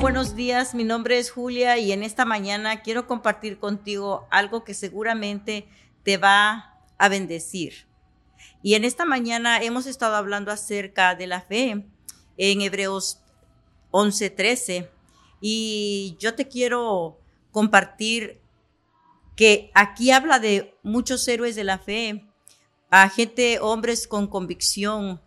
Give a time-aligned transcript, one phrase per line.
[0.00, 0.74] buenos días.
[0.74, 5.66] Mi nombre es Julia y en esta mañana quiero compartir contigo algo que seguramente
[6.02, 7.86] te va a bendecir.
[8.62, 11.84] Y en esta mañana hemos estado hablando acerca de la fe
[12.38, 13.20] en Hebreos
[13.90, 14.88] 11:13
[15.40, 17.18] y yo te quiero
[17.50, 18.40] compartir
[19.36, 22.24] que aquí habla de muchos héroes de la fe,
[22.88, 25.20] a gente, hombres con convicción,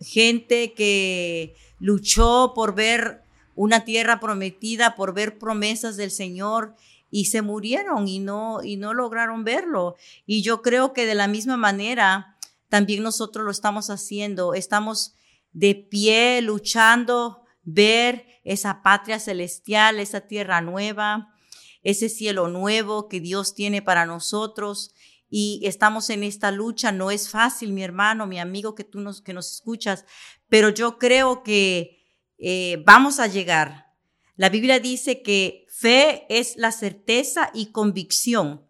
[0.00, 3.25] gente que luchó por ver
[3.56, 6.76] una tierra prometida, por ver promesas del Señor
[7.10, 9.96] y se murieron y no y no lograron verlo.
[10.26, 12.36] Y yo creo que de la misma manera
[12.68, 15.14] también nosotros lo estamos haciendo, estamos
[15.52, 21.34] de pie luchando ver esa patria celestial, esa tierra nueva,
[21.82, 24.92] ese cielo nuevo que Dios tiene para nosotros
[25.30, 26.92] y estamos en esta lucha.
[26.92, 30.04] No es fácil, mi hermano, mi amigo que tú nos, que nos escuchas,
[30.48, 31.95] pero yo creo que
[32.38, 33.94] eh, vamos a llegar.
[34.36, 38.66] La Biblia dice que fe es la certeza y convicción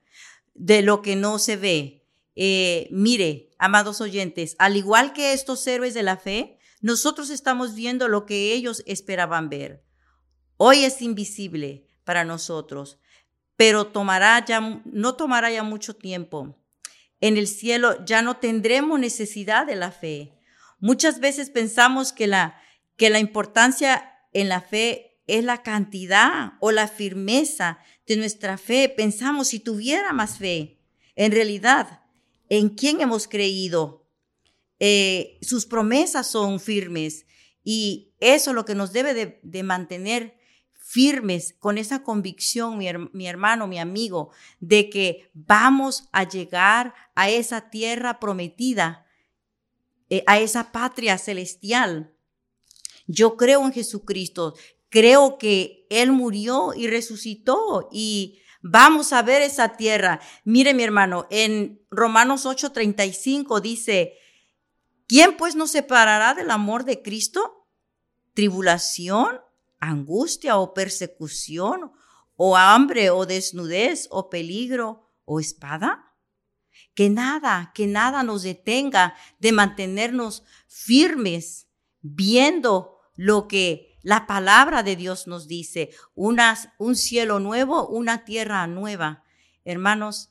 [0.54, 2.04] de lo que no se ve.
[2.36, 8.08] Eh, mire, amados oyentes, al igual que estos héroes de la fe, nosotros estamos viendo
[8.08, 9.84] lo que ellos esperaban ver.
[10.56, 13.00] Hoy es invisible para nosotros,
[13.56, 16.62] pero tomará ya, no tomará ya mucho tiempo.
[17.20, 20.38] En el cielo ya no tendremos necesidad de la fe.
[20.78, 22.60] Muchas veces pensamos que la,
[22.96, 28.88] que la importancia en la fe es la cantidad o la firmeza de nuestra fe.
[28.88, 30.78] Pensamos si tuviera más fe.
[31.14, 32.02] En realidad,
[32.48, 34.06] ¿en quién hemos creído?
[34.78, 37.26] Eh, sus promesas son firmes
[37.64, 40.38] y eso es lo que nos debe de, mantener
[40.72, 47.70] firmes con esa convicción, mi, hermano, mi amigo, de que vamos a llegar a esa
[47.70, 49.06] tierra prometida,
[50.10, 52.14] eh, a esa patria celestial.
[53.06, 54.54] Yo creo en Jesucristo,
[54.88, 60.20] creo que Él murió y resucitó y vamos a ver esa tierra.
[60.44, 64.14] Mire mi hermano, en Romanos 8:35 dice,
[65.06, 67.68] ¿quién pues nos separará del amor de Cristo?
[68.34, 69.40] ¿Tribulación?
[69.80, 71.92] angustia o persecución
[72.36, 76.14] o hambre o desnudez o peligro o espada?
[76.94, 81.68] Que nada, que nada nos detenga de mantenernos firmes
[82.00, 89.24] viendo lo que la palabra de Dios nos dice, un cielo nuevo, una tierra nueva.
[89.64, 90.30] Hermanos,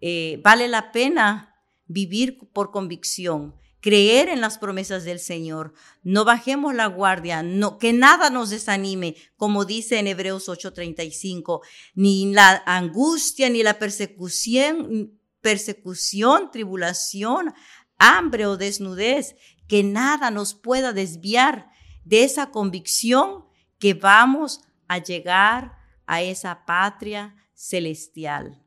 [0.00, 1.54] eh, vale la pena
[1.86, 5.74] vivir por convicción, creer en las promesas del Señor.
[6.02, 11.60] No bajemos la guardia, no, que nada nos desanime, como dice en Hebreos 8:35,
[11.94, 17.52] ni la angustia, ni la persecución, persecución, tribulación,
[17.98, 19.36] hambre o desnudez,
[19.68, 21.68] que nada nos pueda desviar
[22.04, 23.44] de esa convicción
[23.78, 28.62] que vamos a llegar a esa patria celestial.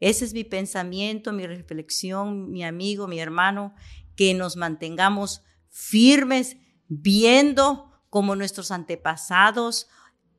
[0.00, 3.74] Ese es mi pensamiento, mi reflexión, mi amigo, mi hermano,
[4.16, 6.56] que nos mantengamos firmes
[6.88, 9.88] viendo como nuestros antepasados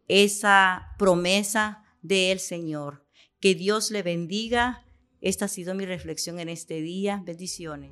[0.07, 3.05] esa promesa del Señor.
[3.39, 4.85] Que Dios le bendiga.
[5.21, 7.21] Esta ha sido mi reflexión en este día.
[7.25, 7.91] Bendiciones.